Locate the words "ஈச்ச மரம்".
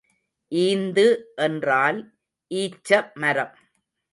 2.51-3.53